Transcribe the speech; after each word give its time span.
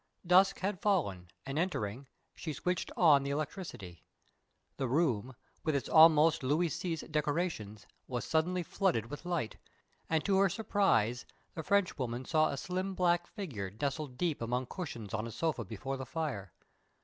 Dusk 0.25 0.57
had 0.61 0.81
fallen, 0.81 1.27
and 1.45 1.59
entering, 1.59 2.07
she 2.33 2.53
switched 2.53 2.89
on 2.97 3.21
the 3.21 3.29
electricity. 3.29 4.01
The 4.77 4.87
room, 4.87 5.35
with 5.63 5.75
its 5.75 5.87
almost 5.87 6.41
Louis 6.41 6.69
Seize 6.69 7.01
decorations, 7.01 7.85
was 8.07 8.25
suddenly 8.25 8.63
flooded 8.63 9.11
with 9.11 9.25
light; 9.27 9.57
and 10.09 10.25
to 10.25 10.39
her 10.39 10.49
surprise 10.49 11.27
the 11.53 11.61
Frenchwoman 11.61 12.25
saw 12.25 12.47
a 12.49 12.57
slim 12.57 12.95
black 12.95 13.27
figure 13.27 13.71
nestled 13.79 14.17
deep 14.17 14.41
among 14.41 14.65
cushions 14.65 15.13
on 15.13 15.27
a 15.27 15.31
sofa 15.31 15.63
before 15.63 15.97
the 15.97 16.07
fire. 16.07 16.51